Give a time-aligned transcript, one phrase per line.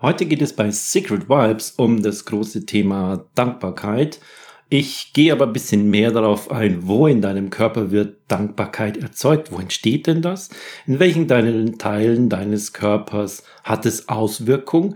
[0.00, 4.20] Heute geht es bei Secret Vibes um das große Thema Dankbarkeit.
[4.68, 9.50] Ich gehe aber ein bisschen mehr darauf ein, wo in deinem Körper wird Dankbarkeit erzeugt.
[9.50, 10.50] Wo entsteht denn das?
[10.86, 14.94] In welchen deinen Teilen deines Körpers hat es Auswirkung?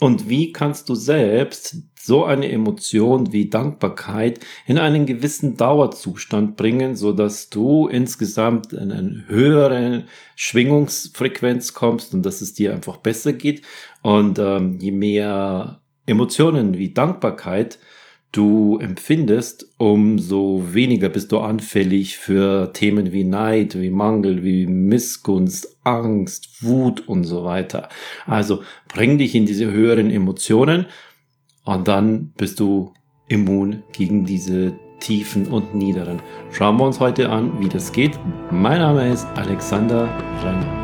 [0.00, 6.96] Und wie kannst du selbst so eine Emotion wie Dankbarkeit in einen gewissen Dauerzustand bringen,
[6.96, 10.04] so dass du insgesamt in eine höhere
[10.34, 13.62] Schwingungsfrequenz kommst und dass es dir einfach besser geht.
[14.02, 17.78] Und ähm, je mehr Emotionen wie Dankbarkeit
[18.32, 25.78] du empfindest, umso weniger bist du anfällig für Themen wie Neid, wie Mangel, wie Missgunst,
[25.84, 27.90] Angst, Wut und so weiter.
[28.26, 30.86] Also bring dich in diese höheren Emotionen
[31.64, 32.92] und dann bist du
[33.28, 36.20] immun gegen diese tiefen und niederen.
[36.50, 38.18] Schauen wir uns heute an, wie das geht.
[38.50, 40.08] Mein Name ist Alexander
[40.44, 40.82] Renner.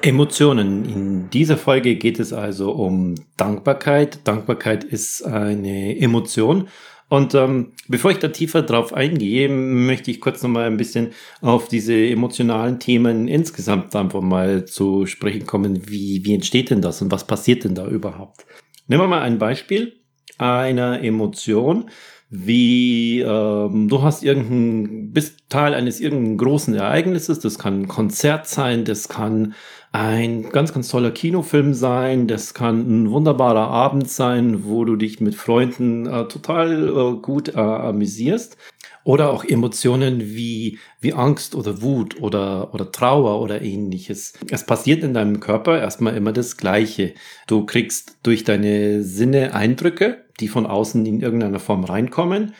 [0.00, 0.84] Emotionen.
[0.84, 4.26] In dieser Folge geht es also um Dankbarkeit.
[4.26, 6.68] Dankbarkeit ist eine Emotion.
[7.08, 11.68] Und ähm, bevor ich da tiefer drauf eingehe, möchte ich kurz nochmal ein bisschen auf
[11.68, 15.88] diese emotionalen Themen insgesamt einfach mal zu sprechen kommen.
[15.88, 18.44] Wie, wie entsteht denn das und was passiert denn da überhaupt?
[18.88, 19.94] Nehmen wir mal ein Beispiel
[20.36, 21.90] einer Emotion
[22.30, 28.46] wie ähm, du hast irgendein, bist Teil eines irgendeinen großen Ereignisses, das kann ein Konzert
[28.46, 29.54] sein, das kann
[29.92, 35.20] ein ganz, ganz toller Kinofilm sein, das kann ein wunderbarer Abend sein, wo du dich
[35.20, 38.58] mit Freunden äh, total äh, gut äh, amüsierst.
[39.04, 44.34] Oder auch Emotionen wie, wie Angst oder Wut oder, oder Trauer oder ähnliches.
[44.50, 47.14] Es passiert in deinem Körper erstmal immer das Gleiche.
[47.46, 52.54] Du kriegst durch deine Sinne Eindrücke, die von außen in irgendeiner Form reinkommen.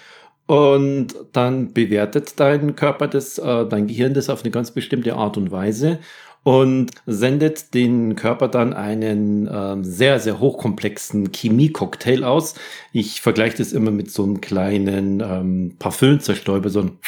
[0.46, 5.36] Und dann bewertet dein Körper das, äh, dein Gehirn das auf eine ganz bestimmte Art
[5.36, 5.98] und Weise
[6.42, 12.54] und sendet den Körper dann einen äh, sehr, sehr hochkomplexen Chemie-Cocktail aus.
[12.92, 16.98] Ich vergleiche das immer mit so einem kleinen ähm, Parfümzerstäuber, so ein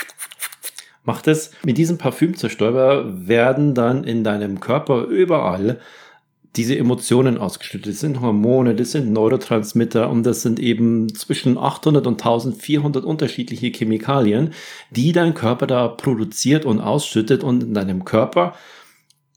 [1.04, 1.52] macht es.
[1.64, 5.80] Mit diesem Parfümzerstäuber werden dann in deinem Körper überall
[6.56, 7.92] diese Emotionen ausgeschüttet.
[7.92, 13.68] Das sind Hormone, das sind Neurotransmitter und das sind eben zwischen 800 und 1400 unterschiedliche
[13.68, 14.52] Chemikalien,
[14.90, 18.54] die dein Körper da produziert und ausschüttet und in deinem Körper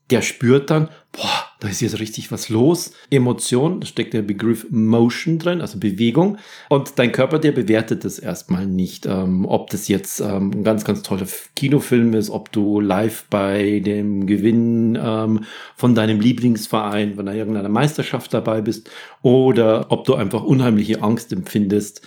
[0.09, 2.91] der spürt dann, boah, da ist jetzt richtig was los.
[3.09, 6.37] Emotion, da steckt der Begriff Motion drin, also Bewegung.
[6.69, 10.83] Und dein Körper, der bewertet das erstmal nicht, ähm, ob das jetzt ähm, ein ganz,
[10.83, 11.25] ganz toller
[11.55, 15.45] Kinofilm ist, ob du live bei dem Gewinn ähm,
[15.77, 18.89] von deinem Lieblingsverein, von irgendeiner Meisterschaft dabei bist,
[19.21, 22.01] oder ob du einfach unheimliche Angst empfindest.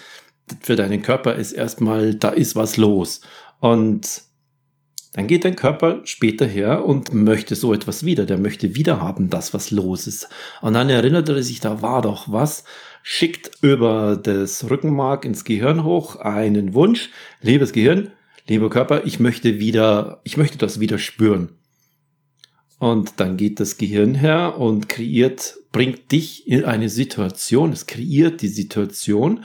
[0.61, 3.23] Für deinen Körper ist erstmal, da ist was los.
[3.61, 4.26] Und
[5.17, 8.27] dann geht dein Körper später her und möchte so etwas wieder.
[8.27, 10.29] Der möchte wieder haben, das, was los ist.
[10.61, 12.65] Und dann erinnert er sich, da war doch was,
[13.03, 17.09] schickt über das Rückenmark ins Gehirn hoch einen Wunsch.
[17.41, 18.13] Liebes Gehirn,
[18.47, 21.49] lieber Körper, ich möchte wieder, ich möchte das wieder spüren.
[22.79, 28.43] Und dann geht das Gehirn her und kreiert, bringt dich in eine Situation, es kreiert
[28.43, 29.45] die Situation,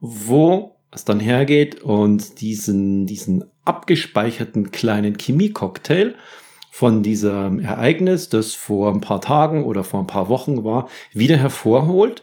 [0.00, 6.14] wo es dann hergeht und diesen, diesen abgespeicherten kleinen Chemie-Cocktail
[6.70, 11.36] von diesem Ereignis, das vor ein paar Tagen oder vor ein paar Wochen war, wieder
[11.36, 12.22] hervorholt,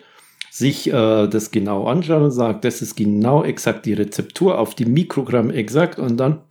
[0.51, 4.85] sich äh, das genau anschaut und sagt, das ist genau exakt die Rezeptur auf die
[4.85, 6.41] Mikrogramm exakt und dann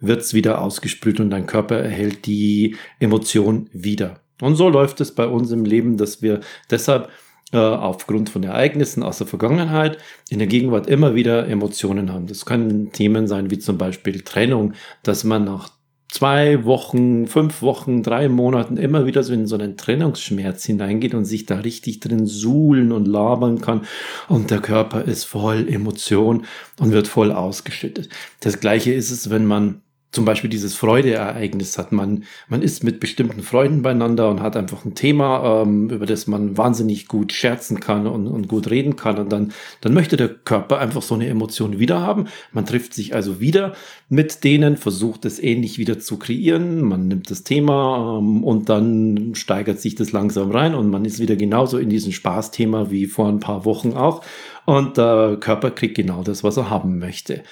[0.00, 4.20] wird es wieder ausgespült und dein Körper erhält die Emotion wieder.
[4.40, 6.40] Und so läuft es bei uns im Leben, dass wir
[6.70, 7.10] deshalb
[7.56, 9.98] aufgrund von Ereignissen aus der Vergangenheit
[10.28, 12.26] in der Gegenwart immer wieder Emotionen haben.
[12.26, 15.70] Das können Themen sein wie zum Beispiel Trennung, dass man nach
[16.10, 21.24] zwei Wochen, fünf Wochen, drei Monaten immer wieder so in so einen Trennungsschmerz hineingeht und
[21.24, 23.82] sich da richtig drin suhlen und labern kann
[24.28, 26.44] und der Körper ist voll Emotion
[26.80, 28.08] und wird voll ausgeschüttet.
[28.40, 31.92] Das gleiche ist es, wenn man zum Beispiel dieses Freudeereignis hat.
[31.92, 36.26] Man, man ist mit bestimmten Freunden beieinander und hat einfach ein Thema, ähm, über das
[36.26, 39.18] man wahnsinnig gut scherzen kann und, und gut reden kann.
[39.18, 39.52] Und dann,
[39.82, 42.28] dann möchte der Körper einfach so eine Emotion wieder haben.
[42.52, 43.74] Man trifft sich also wieder
[44.08, 46.82] mit denen, versucht es ähnlich wieder zu kreieren.
[46.82, 51.20] Man nimmt das Thema ähm, und dann steigert sich das langsam rein und man ist
[51.20, 54.24] wieder genauso in diesem Spaßthema wie vor ein paar Wochen auch.
[54.64, 57.42] Und der Körper kriegt genau das, was er haben möchte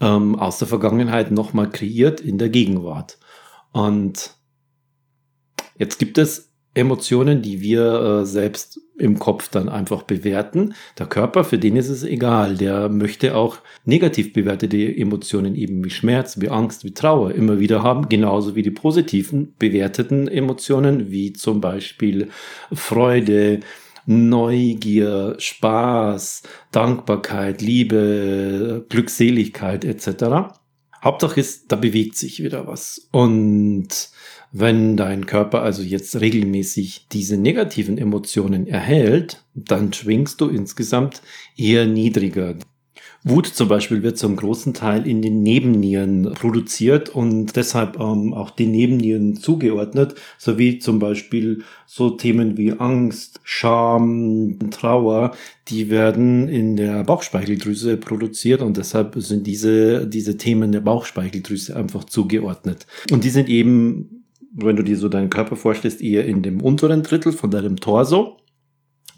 [0.00, 3.18] ähm, aus der Vergangenheit nochmal kreiert in der Gegenwart.
[3.72, 4.34] Und
[5.78, 10.74] jetzt gibt es Emotionen, die wir äh, selbst im Kopf dann einfach bewerten.
[10.98, 12.56] Der Körper, für den ist es egal.
[12.56, 17.82] Der möchte auch negativ bewertete Emotionen eben wie Schmerz, wie Angst, wie Trauer immer wieder
[17.82, 22.28] haben, genauso wie die positiven bewerteten Emotionen, wie zum Beispiel
[22.72, 23.60] Freude,
[24.10, 30.54] Neugier, Spaß, Dankbarkeit, Liebe, Glückseligkeit etc.
[31.04, 33.06] Hauptsache ist, da bewegt sich wieder was.
[33.12, 34.08] Und
[34.50, 41.20] wenn dein Körper also jetzt regelmäßig diese negativen Emotionen erhält, dann schwingst du insgesamt
[41.54, 42.56] eher niedriger.
[43.28, 48.50] Wut zum Beispiel wird zum großen Teil in den Nebennieren produziert und deshalb ähm, auch
[48.50, 55.32] den Nebennieren zugeordnet, sowie zum Beispiel so Themen wie Angst, Scham, Trauer,
[55.68, 62.04] die werden in der Bauchspeicheldrüse produziert und deshalb sind diese, diese Themen der Bauchspeicheldrüse einfach
[62.04, 62.86] zugeordnet.
[63.10, 67.02] Und die sind eben, wenn du dir so deinen Körper vorstellst, eher in dem unteren
[67.02, 68.38] Drittel von deinem Torso.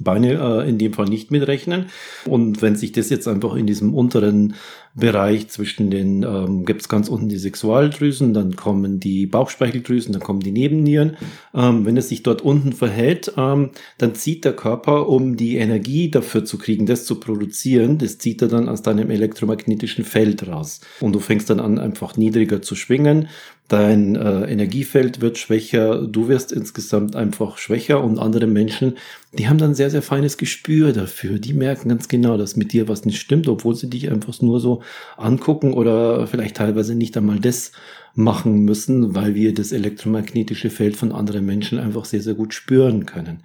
[0.00, 1.86] Beine äh, in dem Fall nicht mitrechnen.
[2.24, 4.54] Und wenn sich das jetzt einfach in diesem unteren
[4.94, 10.22] Bereich zwischen den, ähm, gibt es ganz unten die Sexualdrüsen, dann kommen die Bauchspeicheldrüsen, dann
[10.22, 11.16] kommen die Nebennieren.
[11.54, 16.10] Ähm, wenn es sich dort unten verhält, ähm, dann zieht der Körper, um die Energie
[16.10, 20.80] dafür zu kriegen, das zu produzieren, das zieht er dann aus deinem elektromagnetischen Feld raus.
[21.00, 23.28] Und du fängst dann an, einfach niedriger zu schwingen
[23.70, 28.98] dein äh, Energiefeld wird schwächer, du wirst insgesamt einfach schwächer und andere Menschen,
[29.32, 31.38] die haben dann sehr, sehr feines Gespür dafür.
[31.38, 34.58] Die merken ganz genau, dass mit dir was nicht stimmt, obwohl sie dich einfach nur
[34.58, 34.82] so
[35.16, 37.70] angucken oder vielleicht teilweise nicht einmal das
[38.14, 43.06] machen müssen, weil wir das elektromagnetische Feld von anderen Menschen einfach sehr, sehr gut spüren
[43.06, 43.44] können.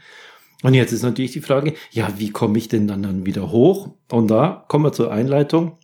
[0.64, 3.90] Und jetzt ist natürlich die Frage, ja, wie komme ich denn dann, dann wieder hoch?
[4.12, 5.78] Und da kommen wir zur Einleitung.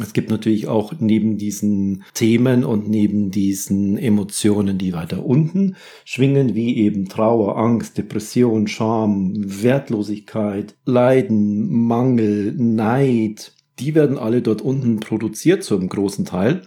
[0.00, 6.54] Es gibt natürlich auch neben diesen Themen und neben diesen Emotionen, die weiter unten schwingen,
[6.54, 15.00] wie eben Trauer, Angst, Depression, Scham, Wertlosigkeit, Leiden, Mangel, Neid, die werden alle dort unten
[15.00, 16.62] produziert zum großen Teil.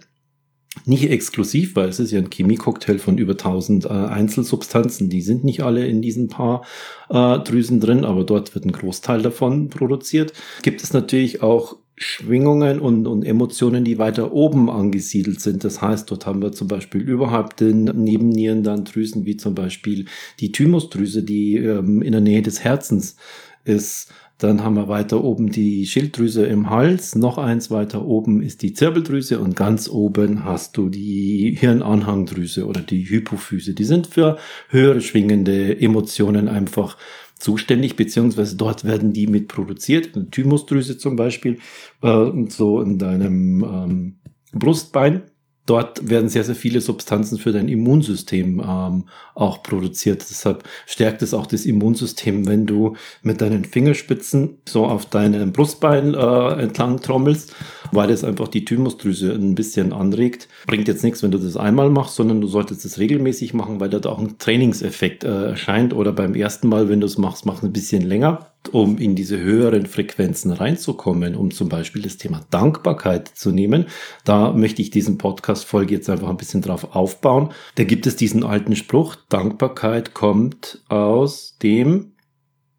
[0.84, 5.08] Nicht exklusiv, weil es ist ja ein Chemiecocktail von über 1000 äh, Einzelsubstanzen.
[5.08, 6.64] Die sind nicht alle in diesen paar
[7.08, 10.32] äh, Drüsen drin, aber dort wird ein Großteil davon produziert.
[10.62, 15.64] Gibt es natürlich auch Schwingungen und, und Emotionen, die weiter oben angesiedelt sind.
[15.64, 20.04] Das heißt, dort haben wir zum Beispiel überhalb den Nebennieren dann Drüsen wie zum Beispiel
[20.38, 23.16] die Thymusdrüse, die ähm, in der Nähe des Herzens
[23.64, 24.12] ist.
[24.38, 27.14] Dann haben wir weiter oben die Schilddrüse im Hals.
[27.14, 32.82] Noch eins weiter oben ist die Zirbeldrüse und ganz oben hast du die Hirnanhangdrüse oder
[32.82, 33.72] die Hypophyse.
[33.72, 34.36] Die sind für
[34.68, 36.98] höhere schwingende Emotionen einfach
[37.38, 40.16] zuständig, beziehungsweise dort werden die mit produziert.
[40.16, 41.58] Eine Thymusdrüse zum Beispiel,
[42.02, 44.16] äh, so in deinem ähm,
[44.52, 45.22] Brustbein
[45.66, 49.04] dort werden sehr, sehr viele Substanzen für dein Immunsystem ähm,
[49.34, 50.24] auch produziert.
[50.30, 56.14] Deshalb stärkt es auch das Immunsystem, wenn du mit deinen Fingerspitzen so auf deinem Brustbein
[56.14, 57.54] äh, entlang trommelst,
[57.92, 60.48] weil das einfach die Thymusdrüse ein bisschen anregt.
[60.66, 63.90] Bringt jetzt nichts, wenn du das einmal machst, sondern du solltest es regelmäßig machen, weil
[63.90, 65.92] da auch ein Trainingseffekt äh, erscheint.
[65.92, 69.38] Oder beim ersten Mal, wenn du es machst, mach ein bisschen länger um in diese
[69.38, 73.86] höheren Frequenzen reinzukommen, um zum Beispiel das Thema Dankbarkeit zu nehmen.
[74.24, 77.52] Da möchte ich diesen Podcast-Folge jetzt einfach ein bisschen drauf aufbauen.
[77.76, 82.12] Da gibt es diesen alten Spruch, Dankbarkeit kommt aus dem,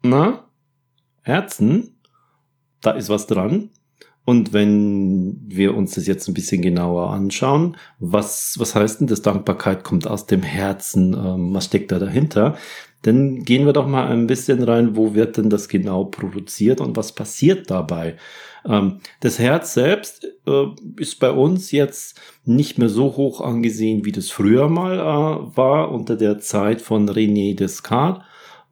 [0.02, 0.48] na,
[1.22, 2.00] Herzen.
[2.80, 3.70] Da ist was dran.
[4.28, 9.22] Und wenn wir uns das jetzt ein bisschen genauer anschauen, was, was heißt denn das?
[9.22, 11.14] Dankbarkeit kommt aus dem Herzen.
[11.14, 12.58] Ähm, was steckt da dahinter?
[13.02, 16.96] Dann gehen wir doch mal ein bisschen rein, wo wird denn das genau produziert und
[16.96, 18.16] was passiert dabei?
[18.66, 20.64] Ähm, das Herz selbst äh,
[20.96, 25.92] ist bei uns jetzt nicht mehr so hoch angesehen, wie das früher mal äh, war,
[25.92, 28.24] unter der Zeit von René Descartes.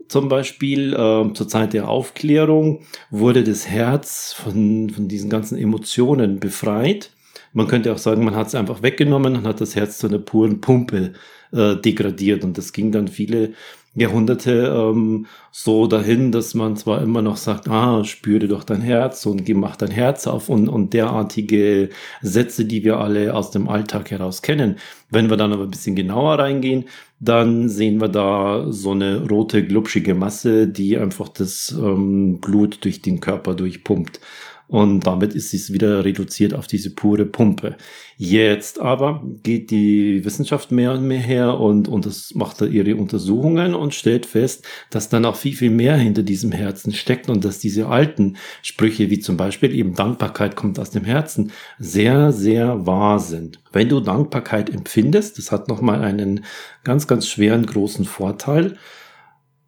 [0.09, 6.38] Zum Beispiel äh, zur Zeit der Aufklärung wurde das Herz von, von diesen ganzen Emotionen
[6.38, 7.11] befreit.
[7.52, 10.18] Man könnte auch sagen, man hat es einfach weggenommen und hat das Herz zu einer
[10.18, 11.14] puren Pumpe
[11.52, 12.45] äh, degradiert.
[12.45, 13.54] Und das ging dann viele
[13.97, 19.25] Jahrhunderte ähm, so dahin, dass man zwar immer noch sagt, ah, spüre doch dein Herz
[19.25, 21.88] und mach dein Herz auf und, und derartige
[22.21, 24.76] Sätze, die wir alle aus dem Alltag heraus kennen.
[25.11, 26.85] Wenn wir dann aber ein bisschen genauer reingehen,
[27.21, 33.00] dann sehen wir da so eine rote, glubschige Masse, die einfach das ähm, Blut durch
[33.00, 34.21] den Körper durchpumpt.
[34.68, 37.76] Und damit ist es wieder reduziert auf diese pure Pumpe.
[38.16, 42.96] Jetzt aber geht die Wissenschaft mehr und mehr her und, und das macht da ihre
[42.96, 47.44] Untersuchungen und stellt fest, dass dann auch viel, viel mehr hinter diesem Herzen steckt und
[47.44, 52.87] dass diese alten Sprüche, wie zum Beispiel eben Dankbarkeit kommt aus dem Herzen, sehr, sehr
[52.87, 53.61] wahr sind.
[53.73, 56.44] Wenn du Dankbarkeit empfindest, das hat nochmal einen
[56.85, 58.76] ganz, ganz schweren, großen Vorteil,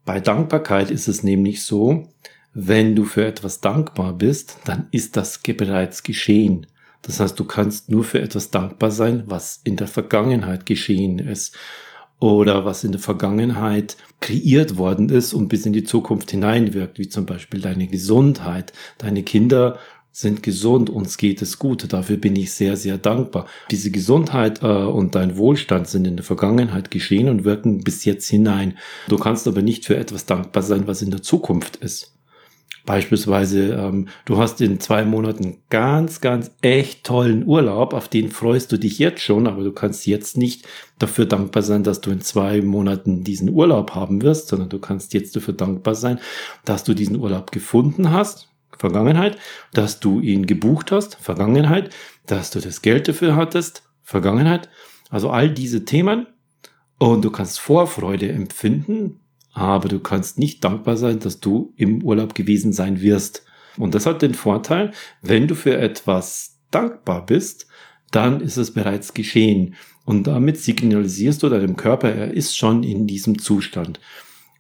[0.05, 2.09] Bei Dankbarkeit ist es nämlich so,
[2.61, 6.67] wenn du für etwas dankbar bist, dann ist das bereits geschehen.
[7.03, 11.57] Das heißt, du kannst nur für etwas dankbar sein, was in der Vergangenheit geschehen ist
[12.19, 17.09] oder was in der Vergangenheit kreiert worden ist und bis in die Zukunft hineinwirkt, wie
[17.09, 18.73] zum Beispiel deine Gesundheit.
[18.99, 19.79] Deine Kinder
[20.11, 21.93] sind gesund, uns geht es gut.
[21.93, 23.47] Dafür bin ich sehr, sehr dankbar.
[23.71, 28.29] Diese Gesundheit äh, und dein Wohlstand sind in der Vergangenheit geschehen und wirken bis jetzt
[28.29, 28.77] hinein.
[29.07, 32.18] Du kannst aber nicht für etwas dankbar sein, was in der Zukunft ist.
[32.89, 38.73] Beispielsweise, ähm, du hast in zwei Monaten ganz, ganz echt tollen Urlaub, auf den freust
[38.73, 40.67] du dich jetzt schon, aber du kannst jetzt nicht
[40.99, 45.13] dafür dankbar sein, dass du in zwei Monaten diesen Urlaub haben wirst, sondern du kannst
[45.13, 46.19] jetzt dafür dankbar sein,
[46.65, 49.37] dass du diesen Urlaub gefunden hast, Vergangenheit,
[49.75, 51.91] dass du ihn gebucht hast, Vergangenheit,
[52.25, 54.71] dass du das Geld dafür hattest, Vergangenheit.
[55.11, 56.27] Also all diese Themen.
[56.99, 59.21] Und du kannst Vorfreude empfinden,
[59.59, 63.45] aber du kannst nicht dankbar sein, dass du im Urlaub gewesen sein wirst.
[63.77, 67.67] Und das hat den Vorteil, wenn du für etwas dankbar bist,
[68.11, 69.75] dann ist es bereits geschehen.
[70.05, 74.01] Und damit signalisierst du deinem Körper, er ist schon in diesem Zustand.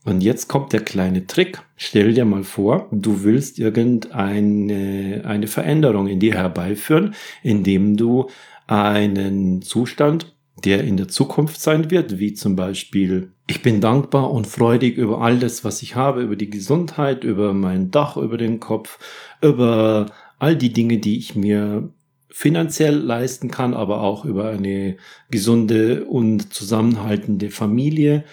[0.05, 1.61] Und jetzt kommt der kleine Trick.
[1.77, 8.29] Stell dir mal vor, du willst irgendeine eine Veränderung in dir herbeiführen, indem du
[8.67, 10.35] einen Zustand
[10.65, 15.21] der in der Zukunft sein wird, wie zum Beispiel, ich bin dankbar und freudig über
[15.21, 18.99] alles, was ich habe, über die Gesundheit, über mein Dach über den Kopf,
[19.43, 20.07] über
[20.39, 21.91] all die Dinge, die ich mir
[22.31, 24.97] finanziell leisten kann, aber auch über eine
[25.31, 28.25] gesunde und zusammenhaltende Familie.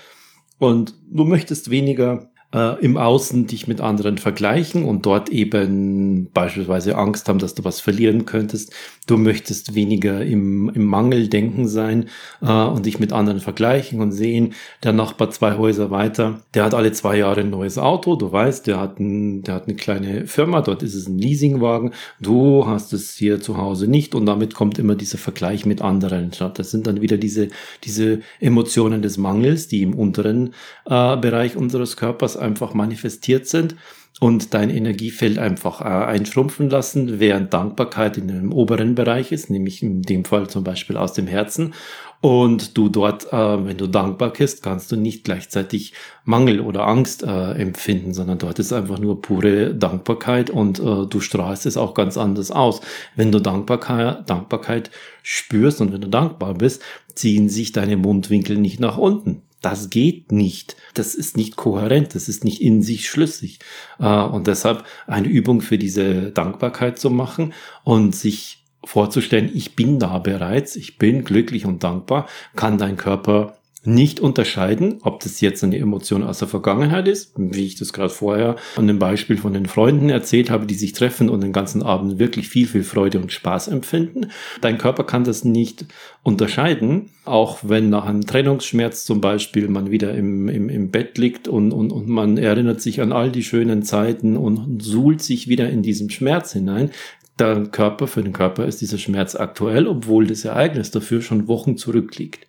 [0.59, 6.95] Und du möchtest weniger äh, im Außen dich mit anderen vergleichen und dort eben beispielsweise
[6.95, 8.73] Angst haben, dass du was verlieren könntest.
[9.07, 12.05] Du möchtest weniger im, im Mangel denken sein
[12.41, 16.73] äh, und dich mit anderen vergleichen und sehen, der Nachbar zwei Häuser weiter, der hat
[16.73, 20.25] alle zwei Jahre ein neues Auto, du weißt, der hat, ein, der hat eine kleine
[20.25, 24.53] Firma, dort ist es ein Leasingwagen, du hast es hier zu Hause nicht und damit
[24.53, 26.31] kommt immer dieser Vergleich mit anderen.
[26.53, 27.49] Das sind dann wieder diese,
[27.83, 30.53] diese Emotionen des Mangels, die im unteren
[30.85, 33.75] äh, Bereich unseres Körpers einfach manifestiert sind
[34.21, 39.83] und dein Energiefeld einfach äh, einschrumpfen lassen, während Dankbarkeit in einem oberen Bereich ist, nämlich
[39.83, 41.73] in dem Fall zum Beispiel aus dem Herzen.
[42.21, 47.23] Und du dort, äh, wenn du dankbar bist, kannst du nicht gleichzeitig Mangel oder Angst
[47.23, 52.17] äh, empfinden, sondern dort ist einfach nur pure Dankbarkeit und du strahlst es auch ganz
[52.17, 52.79] anders aus.
[53.15, 54.91] Wenn du Dankbarkeit, Dankbarkeit
[55.23, 56.81] spürst und wenn du dankbar bist,
[57.15, 59.41] ziehen sich deine Mundwinkel nicht nach unten.
[59.65, 60.75] Das geht nicht.
[60.93, 62.13] Das ist nicht kohärent.
[62.13, 63.57] Das ist nicht in sich schlüssig.
[63.99, 67.51] Äh, und deshalb eine Übung für diese Dankbarkeit zu machen
[67.83, 73.57] und sich vorzustellen, ich bin da bereits, ich bin glücklich und dankbar, kann dein Körper
[73.87, 78.09] nicht unterscheiden, ob das jetzt eine Emotion aus der Vergangenheit ist, wie ich das gerade
[78.09, 81.83] vorher an dem Beispiel von den Freunden erzählt habe, die sich treffen und den ganzen
[81.83, 84.27] Abend wirklich viel, viel Freude und Spaß empfinden.
[84.61, 85.85] Dein Körper kann das nicht
[86.23, 91.47] unterscheiden, auch wenn nach einem Trennungsschmerz zum Beispiel man wieder im, im, im Bett liegt
[91.47, 95.69] und, und, und man erinnert sich an all die schönen Zeiten und suhlt sich wieder
[95.69, 96.91] in diesem Schmerz hinein,
[97.37, 101.77] der Körper, für den Körper ist dieser Schmerz aktuell, obwohl das Ereignis dafür schon Wochen
[101.77, 102.47] zurückliegt.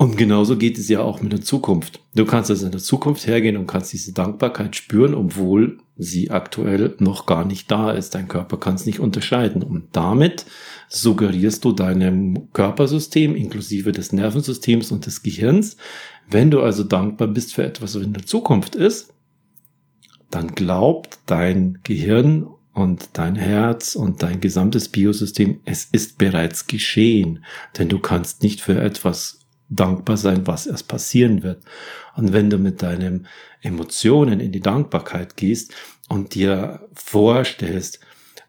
[0.00, 2.00] Und genauso geht es ja auch mit der Zukunft.
[2.14, 6.94] Du kannst also in der Zukunft hergehen und kannst diese Dankbarkeit spüren, obwohl sie aktuell
[7.00, 8.14] noch gar nicht da ist.
[8.14, 9.62] Dein Körper kann es nicht unterscheiden.
[9.62, 10.46] Und damit
[10.88, 15.76] suggerierst du deinem Körpersystem, inklusive des Nervensystems und des Gehirns,
[16.30, 19.12] wenn du also dankbar bist für etwas, was in der Zukunft ist,
[20.30, 27.44] dann glaubt dein Gehirn und dein Herz und dein gesamtes Biosystem, es ist bereits geschehen.
[27.76, 29.39] Denn du kannst nicht für etwas
[29.70, 31.62] dankbar sein, was erst passieren wird.
[32.16, 33.26] Und wenn du mit deinen
[33.62, 35.72] Emotionen in die Dankbarkeit gehst
[36.08, 38.00] und dir vorstellst,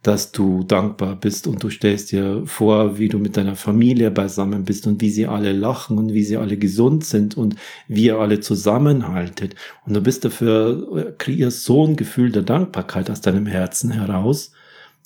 [0.03, 4.65] dass du dankbar bist und du stellst dir vor, wie du mit deiner Familie beisammen
[4.65, 7.55] bist und wie sie alle lachen und wie sie alle gesund sind und
[7.87, 9.55] wie ihr alle zusammenhaltet.
[9.85, 14.53] Und du bist dafür, kreierst so ein Gefühl der Dankbarkeit aus deinem Herzen heraus,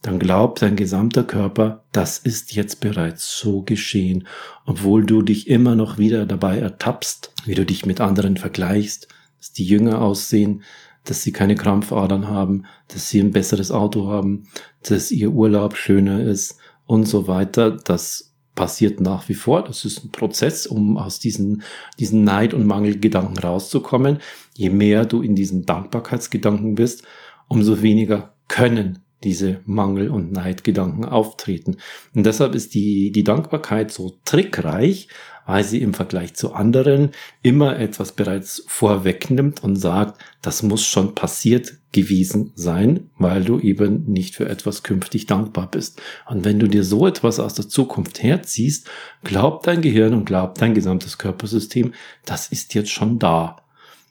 [0.02, 4.28] dann glaubt dein gesamter Körper, das ist jetzt bereits so geschehen,
[4.66, 9.08] obwohl du dich immer noch wieder dabei ertappst, wie du dich mit anderen vergleichst,
[9.40, 10.62] dass die Jünger aussehen,
[11.06, 14.48] dass sie keine Krampfadern haben, dass sie ein besseres Auto haben,
[14.84, 17.72] dass ihr Urlaub schöner ist und so weiter.
[17.72, 19.64] Das passiert nach wie vor.
[19.64, 21.64] Das ist ein Prozess, um aus diesen,
[22.00, 24.20] diesen Neid- und Mangelgedanken rauszukommen.
[24.54, 27.04] Je mehr du in diesen Dankbarkeitsgedanken bist,
[27.48, 31.78] umso weniger können diese Mangel- und Neidgedanken auftreten.
[32.14, 35.10] Und deshalb ist die, die Dankbarkeit so trickreich,
[35.46, 37.12] weil sie im Vergleich zu anderen
[37.44, 44.06] immer etwas bereits vorwegnimmt und sagt, das muss schon passiert gewesen sein, weil du eben
[44.12, 46.02] nicht für etwas künftig dankbar bist.
[46.28, 48.90] Und wenn du dir so etwas aus der Zukunft herziehst,
[49.24, 51.94] glaubt dein Gehirn und glaubt dein gesamtes Körpersystem,
[52.26, 53.58] das ist jetzt schon da.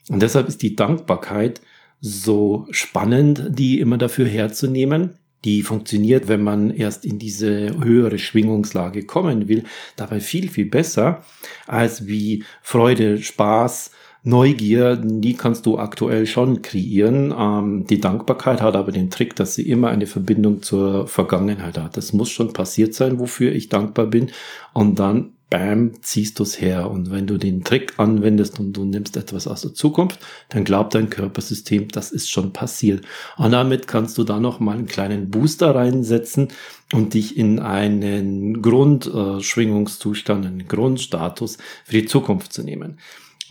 [0.09, 1.61] Und deshalb ist die Dankbarkeit
[2.01, 9.05] so spannend, die immer dafür herzunehmen, die funktioniert, wenn man erst in diese höhere Schwingungslage
[9.05, 9.63] kommen will,
[9.95, 11.23] dabei viel, viel besser
[11.67, 13.91] als wie Freude, Spaß,
[14.27, 17.31] Neugier, die kannst du aktuell schon kreieren.
[17.37, 21.95] Ähm, die Dankbarkeit hat aber den Trick, dass sie immer eine Verbindung zur Vergangenheit hat.
[21.95, 24.31] Das muss schon passiert sein, wofür ich dankbar bin.
[24.73, 26.91] Und dann bam, ziehst du es her.
[26.91, 30.19] Und wenn du den Trick anwendest und du nimmst etwas aus der Zukunft,
[30.49, 33.05] dann glaubt dein Körpersystem, das ist schon passiert.
[33.37, 36.49] Und damit kannst du da noch mal einen kleinen Booster reinsetzen
[36.91, 42.99] und dich in einen Grundschwingungszustand, einen Grundstatus für die Zukunft zu nehmen.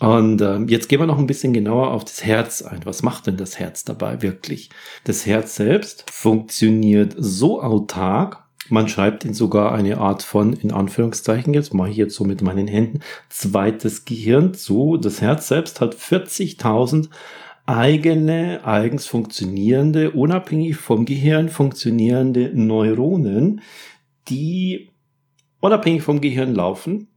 [0.01, 2.81] Und äh, jetzt gehen wir noch ein bisschen genauer auf das Herz ein.
[2.85, 4.69] Was macht denn das Herz dabei wirklich?
[5.05, 11.54] Das Herz selbst funktioniert so autark, man schreibt ihn sogar eine Art von, in Anführungszeichen
[11.54, 14.97] jetzt, mache ich jetzt so mit meinen Händen, zweites Gehirn zu.
[14.97, 17.09] Das Herz selbst hat 40.000
[17.66, 23.62] eigene, eigens funktionierende, unabhängig vom Gehirn funktionierende Neuronen,
[24.28, 24.90] die
[25.61, 27.09] unabhängig vom Gehirn laufen.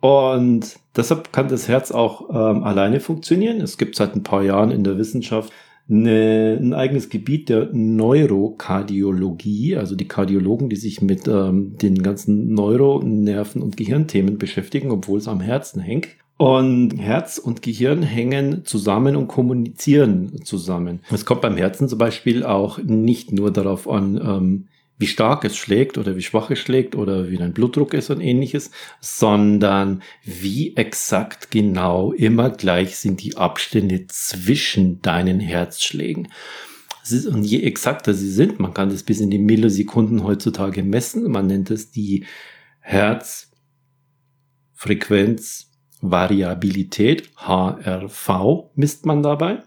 [0.00, 3.60] Und deshalb kann das Herz auch ähm, alleine funktionieren.
[3.60, 5.52] Es gibt seit ein paar Jahren in der Wissenschaft
[5.88, 12.54] eine, ein eigenes Gebiet der Neurokardiologie, also die Kardiologen, die sich mit ähm, den ganzen
[12.54, 16.08] Neuro-, Nerven- und Gehirnthemen beschäftigen, obwohl es am Herzen hängt.
[16.38, 21.00] Und Herz und Gehirn hängen zusammen und kommunizieren zusammen.
[21.10, 25.56] Es kommt beim Herzen zum Beispiel auch nicht nur darauf an, ähm, wie stark es
[25.56, 30.76] schlägt oder wie schwach es schlägt oder wie dein Blutdruck ist und ähnliches, sondern wie
[30.76, 36.28] exakt genau immer gleich sind die Abstände zwischen deinen Herzschlägen.
[37.30, 41.46] Und je exakter sie sind, man kann das bis in die Millisekunden heutzutage messen, man
[41.46, 42.24] nennt es die
[42.80, 45.66] Herzfrequenz
[46.00, 49.62] Variabilität, HRV, misst man dabei.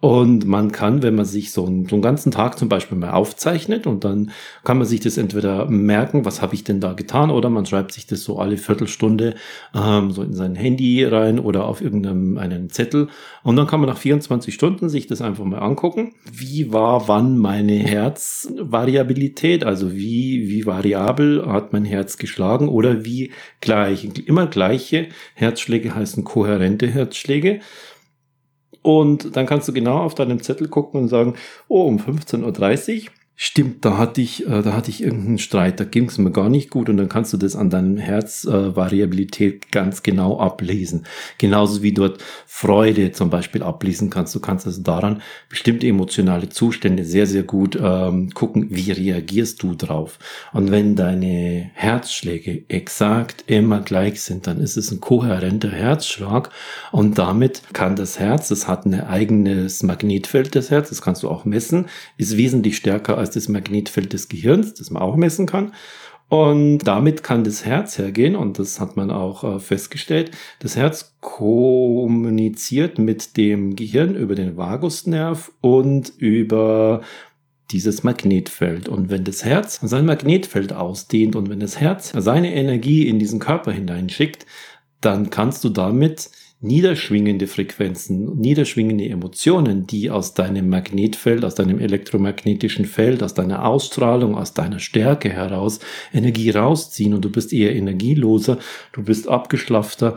[0.00, 3.10] Und man kann, wenn man sich so einen, so einen ganzen Tag zum Beispiel mal
[3.10, 4.30] aufzeichnet und dann
[4.62, 7.90] kann man sich das entweder merken, was habe ich denn da getan, oder man schreibt
[7.90, 9.34] sich das so alle Viertelstunde
[9.74, 13.08] ähm, so in sein Handy rein oder auf irgendeinem einen Zettel.
[13.42, 16.14] Und dann kann man nach 24 Stunden sich das einfach mal angucken.
[16.32, 19.64] Wie war wann meine Herzvariabilität?
[19.64, 24.08] Also wie, wie variabel hat mein Herz geschlagen oder wie gleich?
[24.26, 27.60] Immer gleiche Herzschläge heißen kohärente Herzschläge.
[28.88, 31.34] Und dann kannst du genau auf deinem Zettel gucken und sagen,
[31.68, 35.84] oh, um 15.30 Uhr Stimmt, da hatte ich, äh, da hatte ich irgendeinen Streit, da
[35.84, 39.68] ging es mir gar nicht gut und dann kannst du das an deinem Herzvariabilität äh,
[39.70, 41.06] ganz genau ablesen.
[41.38, 44.34] Genauso wie dort Freude zum Beispiel ablesen kannst.
[44.34, 49.76] Du kannst also daran bestimmte emotionale Zustände sehr, sehr gut ähm, gucken, wie reagierst du
[49.76, 50.18] drauf.
[50.52, 56.50] Und wenn deine Herzschläge exakt immer gleich sind, dann ist es ein kohärenter Herzschlag
[56.90, 61.28] und damit kann das Herz, das hat ein eigenes Magnetfeld, das Herz, das kannst du
[61.28, 65.72] auch messen, ist wesentlich stärker als das Magnetfeld des Gehirns, das man auch messen kann.
[66.28, 71.16] Und damit kann das Herz hergehen, und das hat man auch äh, festgestellt, das Herz
[71.20, 77.00] kommuniziert mit dem Gehirn über den Vagusnerv und über
[77.70, 78.88] dieses Magnetfeld.
[78.88, 83.40] Und wenn das Herz sein Magnetfeld ausdehnt und wenn das Herz seine Energie in diesen
[83.40, 84.44] Körper hineinschickt,
[85.00, 92.84] dann kannst du damit niederschwingende Frequenzen, niederschwingende Emotionen, die aus deinem Magnetfeld, aus deinem elektromagnetischen
[92.84, 95.78] Feld, aus deiner Ausstrahlung, aus deiner Stärke heraus
[96.12, 97.14] Energie rausziehen.
[97.14, 98.58] Und du bist eher energieloser,
[98.92, 100.16] du bist abgeschlaffter,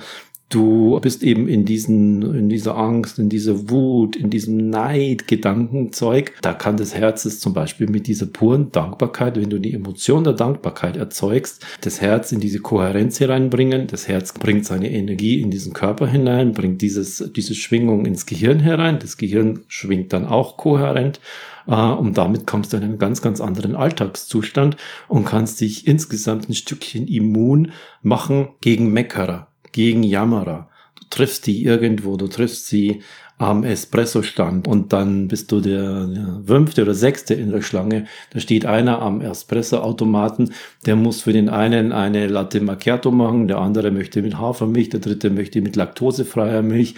[0.51, 6.33] Du bist eben in diesen, in dieser Angst, in dieser Wut, in diesem Neid, Gedankenzeug.
[6.41, 10.25] Da kann das Herz es zum Beispiel mit dieser puren Dankbarkeit, wenn du die Emotion
[10.25, 13.87] der Dankbarkeit erzeugst, das Herz in diese Kohärenz hereinbringen.
[13.87, 18.59] Das Herz bringt seine Energie in diesen Körper hinein, bringt dieses, diese Schwingung ins Gehirn
[18.59, 18.99] herein.
[18.99, 21.21] Das Gehirn schwingt dann auch kohärent.
[21.67, 26.49] Uh, und damit kommst du in einen ganz, ganz anderen Alltagszustand und kannst dich insgesamt
[26.49, 30.69] ein Stückchen immun machen gegen Meckerer gegen Jammerer.
[30.99, 33.01] Du triffst die irgendwo, du triffst sie
[33.41, 38.05] am Espresso-Stand und dann bist du der, fünfte oder sechste in der Schlange.
[38.31, 40.53] Da steht einer am Espresso-Automaten,
[40.85, 44.99] der muss für den einen eine Latte Macchiato machen, der andere möchte mit Hafermilch, der
[44.99, 46.93] dritte möchte mit laktosefreier Milch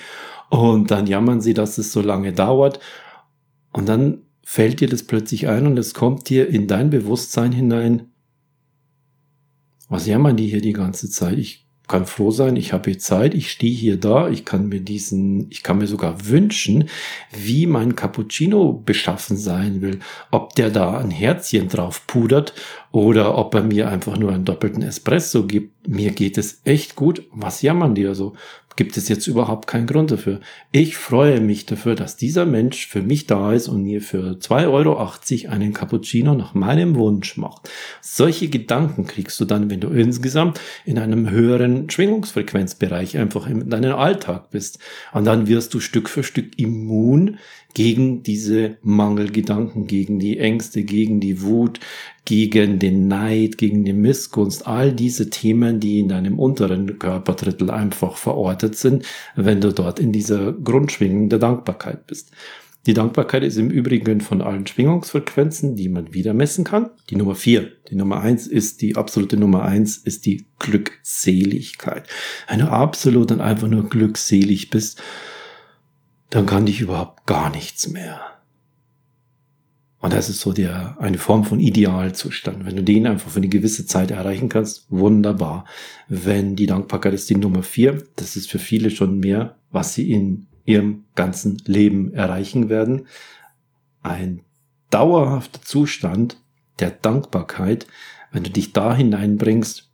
[0.50, 2.80] und dann jammern sie, dass es so lange dauert
[3.72, 8.12] und dann fällt dir das plötzlich ein und es kommt dir in dein Bewusstsein hinein,
[9.88, 11.38] was jammern die hier die ganze Zeit?
[11.38, 15.52] Ich kann froh sein, ich habe Zeit, ich stehe hier da, ich kann mir diesen,
[15.52, 16.90] ich kann mir sogar wünschen,
[17.32, 20.00] wie mein Cappuccino beschaffen sein will,
[20.32, 22.54] ob der da ein Herzchen drauf pudert
[22.92, 25.88] oder ob er mir einfach nur einen doppelten Espresso gibt.
[25.88, 27.24] Mir geht es echt gut.
[27.34, 28.34] Was jammern die also?
[28.76, 30.40] Gibt es jetzt überhaupt keinen Grund dafür.
[30.72, 34.70] Ich freue mich dafür, dass dieser Mensch für mich da ist und mir für 2,80
[34.72, 35.12] Euro
[35.52, 37.70] einen Cappuccino nach meinem Wunsch macht.
[38.02, 43.96] Solche Gedanken kriegst du dann, wenn du insgesamt in einem höheren Schwingungsfrequenzbereich einfach in deinem
[43.96, 44.80] Alltag bist.
[45.12, 47.38] Und dann wirst du Stück für Stück immun
[47.74, 51.80] gegen diese Mangelgedanken, gegen die Ängste, gegen die Wut,
[52.26, 58.18] gegen den Neid, gegen die Missgunst, all diese Themen, die in deinem unteren Körperdrittel einfach
[58.18, 59.06] verortet sind,
[59.36, 62.32] wenn du dort in dieser Grundschwingung der Dankbarkeit bist.
[62.86, 66.90] Die Dankbarkeit ist im Übrigen von allen Schwingungsfrequenzen, die man wieder messen kann.
[67.10, 67.72] Die Nummer vier.
[67.90, 72.10] Die Nummer eins ist die absolute Nummer eins ist die Glückseligkeit.
[72.50, 75.02] Wenn du absolut und einfach nur glückselig bist,
[76.34, 78.20] dann kann dich überhaupt gar nichts mehr.
[80.00, 82.66] Und das ist so der, eine Form von Idealzustand.
[82.66, 85.66] Wenn du den einfach für eine gewisse Zeit erreichen kannst, wunderbar.
[86.08, 90.12] Wenn die Dankbarkeit ist die Nummer vier, das ist für viele schon mehr, was sie
[90.12, 93.06] in ihrem ganzen Leben erreichen werden.
[94.02, 94.42] Ein
[94.90, 96.42] dauerhafter Zustand
[96.80, 97.86] der Dankbarkeit,
[98.32, 99.93] wenn du dich da hineinbringst,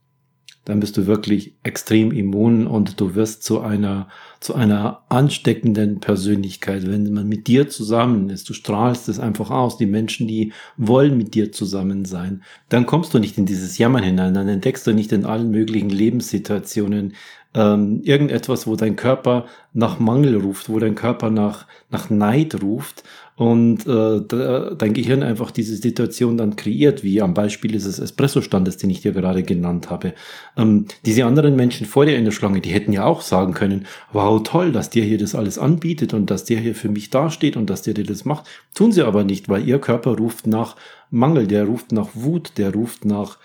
[0.70, 4.08] dann bist du wirklich extrem immun und du wirst zu einer,
[4.40, 8.48] zu einer ansteckenden Persönlichkeit, wenn man mit dir zusammen ist.
[8.48, 9.78] Du strahlst es einfach aus.
[9.78, 12.44] Die Menschen, die wollen mit dir zusammen sein.
[12.70, 14.36] Dann kommst du nicht in dieses Jammern hinein.
[14.36, 17.16] Dann entdeckst du nicht in allen möglichen Lebenssituationen
[17.56, 23.04] ähm, irgendetwas, wo dein Körper nach Mangel ruft, wo dein Körper nach, nach Neid ruft
[23.36, 28.90] und äh, dein Gehirn einfach diese Situation dann kreiert, wie am Beispiel dieses Espresso-Standes, den
[28.90, 30.14] ich dir gerade genannt habe.
[30.58, 33.86] Ähm, diese anderen Menschen vor dir in der Schlange, die hätten ja auch sagen können,
[34.12, 37.56] wow, toll, dass der hier das alles anbietet und dass der hier für mich dasteht
[37.56, 38.46] und dass der dir das macht.
[38.76, 40.76] Tun sie aber nicht, weil ihr Körper ruft nach
[41.10, 43.38] Mangel, der ruft nach Wut, der ruft nach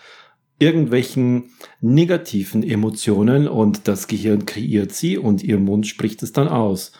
[0.58, 6.92] irgendwelchen negativen Emotionen und das Gehirn kreiert sie und ihr Mund spricht es dann aus.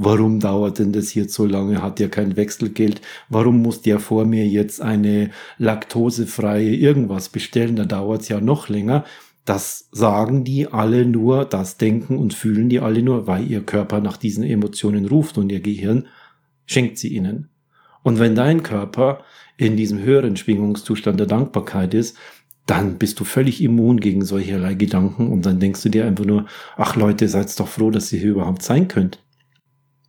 [0.00, 1.82] Warum dauert denn das hier so lange?
[1.82, 3.00] Hat der kein Wechselgeld?
[3.28, 7.74] Warum muss der vor mir jetzt eine laktosefreie irgendwas bestellen?
[7.74, 9.04] Da dauert es ja noch länger.
[9.44, 14.00] Das sagen die alle nur, das denken und fühlen die alle nur, weil ihr Körper
[14.00, 16.06] nach diesen Emotionen ruft und ihr Gehirn
[16.66, 17.48] schenkt sie ihnen.
[18.04, 19.24] Und wenn dein Körper
[19.56, 22.16] in diesem höheren Schwingungszustand der Dankbarkeit ist,
[22.68, 26.46] dann bist du völlig immun gegen solcherlei Gedanken und dann denkst du dir einfach nur,
[26.76, 29.24] ach Leute, seid doch froh, dass ihr hier überhaupt sein könnt.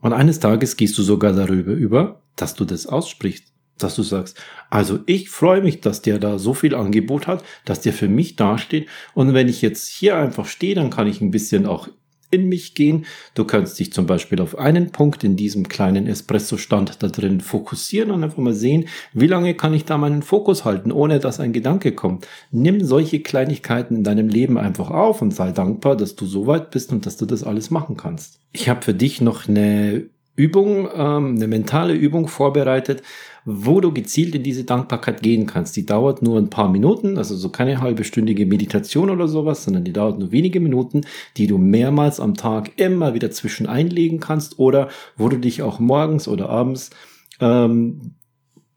[0.02, 4.38] Und eines Tages gehst du sogar darüber über, dass du das aussprichst, dass du sagst,
[4.70, 8.36] also ich freue mich, dass der da so viel Angebot hat, dass der für mich
[8.36, 8.90] dasteht.
[9.14, 11.88] Und wenn ich jetzt hier einfach stehe, dann kann ich ein bisschen auch
[12.32, 13.06] in mich gehen.
[13.34, 18.12] Du kannst dich zum Beispiel auf einen Punkt in diesem kleinen Espresso-Stand da drin fokussieren
[18.12, 21.54] und einfach mal sehen, wie lange kann ich da meinen Fokus halten, ohne dass ein
[21.54, 22.28] Gedanke kommt.
[22.52, 26.72] Nimm solche Kleinigkeiten in deinem Leben einfach auf und sei dankbar, dass du so weit
[26.72, 28.40] bist und dass du das alles machen kannst.
[28.52, 33.04] Ich habe für dich noch eine Übung, ähm, eine mentale Übung vorbereitet,
[33.52, 35.76] wo du gezielt in diese Dankbarkeit gehen kannst.
[35.76, 39.94] Die dauert nur ein paar Minuten, also so keine halbestündige Meditation oder sowas, sondern die
[39.94, 41.02] dauert nur wenige Minuten,
[41.38, 45.80] die du mehrmals am Tag immer wieder zwischen einlegen kannst oder wo du dich auch
[45.80, 46.92] morgens oder abends
[47.40, 48.16] ähm,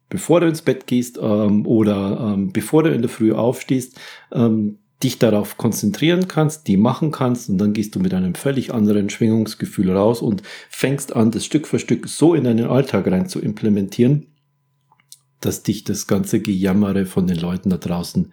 [0.08, 3.98] bevor du ins Bett gehst ähm, oder ähm, bevor du in der Früh aufstehst,
[4.30, 8.72] ähm, dich darauf konzentrieren kannst, die machen kannst und dann gehst du mit einem völlig
[8.72, 13.26] anderen Schwingungsgefühl raus und fängst an, das Stück für Stück so in deinen Alltag rein
[13.26, 14.26] zu implementieren,
[15.44, 18.32] dass dich das ganze Gejammere von den Leuten da draußen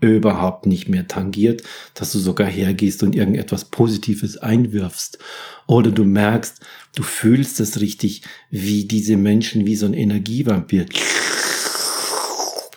[0.00, 1.62] überhaupt nicht mehr tangiert,
[1.94, 5.18] dass du sogar hergehst und irgendetwas Positives einwirfst.
[5.66, 6.60] Oder du merkst,
[6.94, 10.86] du fühlst es richtig, wie diese Menschen wie so ein Energievampir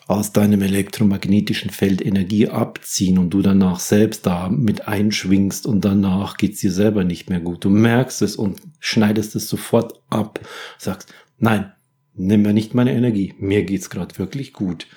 [0.07, 6.37] aus deinem elektromagnetischen Feld Energie abziehen und du danach selbst da mit einschwingst und danach
[6.37, 7.65] geht's dir selber nicht mehr gut.
[7.65, 10.39] Du merkst es und schneidest es sofort ab.
[10.77, 11.73] Sagst, nein,
[12.17, 13.33] nimm mir nicht meine Energie.
[13.39, 14.87] Mir geht's gerade wirklich gut.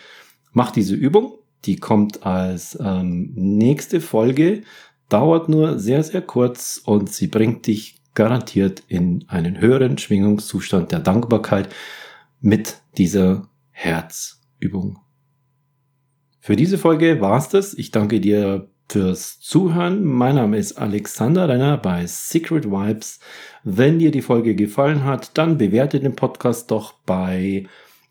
[0.53, 1.35] Mach diese Übung.
[1.65, 4.63] Die kommt als ähm, nächste Folge.
[5.09, 11.01] Dauert nur sehr, sehr kurz und sie bringt dich garantiert in einen höheren Schwingungszustand der
[11.01, 11.69] Dankbarkeit
[12.41, 14.99] mit dieser Herzübung.
[16.41, 17.75] Für diese Folge war's das.
[17.75, 20.05] Ich danke dir fürs Zuhören.
[20.05, 23.21] Mein Name ist Alexander Renner bei Secret Vibes.
[23.63, 27.67] Wenn dir die Folge gefallen hat, dann bewerte den Podcast doch bei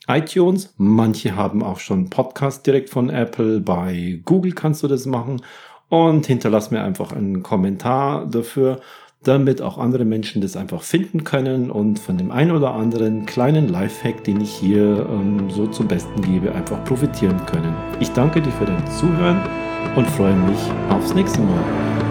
[0.07, 0.73] iTunes.
[0.77, 3.59] Manche haben auch schon Podcast direkt von Apple.
[3.59, 5.41] Bei Google kannst du das machen.
[5.89, 8.79] Und hinterlass mir einfach einen Kommentar dafür,
[9.23, 13.67] damit auch andere Menschen das einfach finden können und von dem einen oder anderen kleinen
[13.67, 17.75] Lifehack, den ich hier ähm, so zum Besten gebe, einfach profitieren können.
[17.99, 19.41] Ich danke dir für dein Zuhören
[19.95, 22.08] und freue mich aufs nächste Mal.